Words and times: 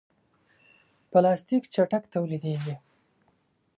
پلاستيک 1.11 1.63
چټک 1.73 2.03
تولیدېږي. 2.13 2.75